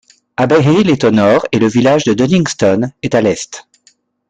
[0.35, 3.67] Abbeyhill est au nord et le village de Duddingston est à l'est.